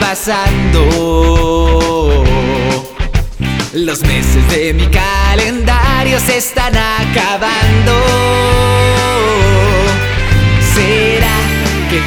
[0.00, 0.84] pasando.
[3.72, 7.92] Los meses de mi calendario se están acabando.
[10.74, 11.36] ¿Será
[11.90, 12.00] que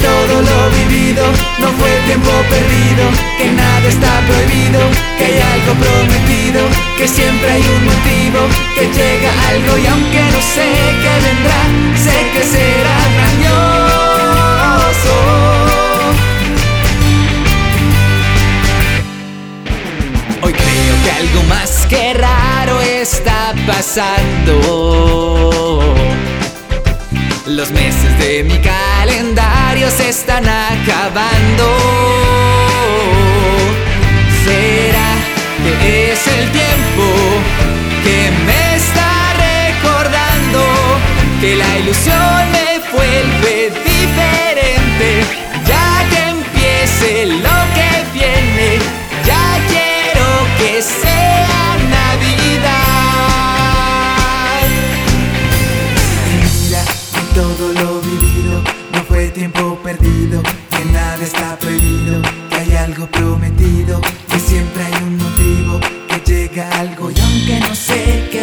[0.00, 1.24] todo lo vivido
[1.58, 3.04] no fue tiempo perdido,
[3.38, 4.80] que nada está prohibido,
[5.18, 6.60] que hay algo prometido,
[6.96, 8.40] que siempre hay un motivo,
[8.74, 10.68] que llega algo y aunque no sé
[11.02, 11.60] qué vendrá,
[12.04, 15.14] sé que será grandioso.
[20.42, 24.54] Hoy creo que algo más que raro está pasando.
[27.46, 31.76] Los meses de mi calendario se están acabando.
[34.44, 35.10] ¿Será
[35.80, 37.04] que es el tiempo
[38.04, 39.32] que me está
[39.72, 40.62] recordando
[41.40, 43.39] que la ilusión me fue el
[61.58, 67.10] prohibido, que hay algo prometido, que siempre hay un motivo, que llega algo.
[67.10, 68.39] Y aunque no sé qué